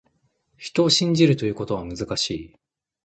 [0.57, 2.55] 人を信じるということは、難しい。